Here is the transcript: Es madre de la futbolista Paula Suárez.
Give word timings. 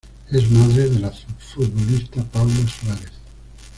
Es 0.31 0.49
madre 0.49 0.89
de 0.89 0.97
la 0.99 1.11
futbolista 1.11 2.23
Paula 2.23 2.67
Suárez. 2.67 3.11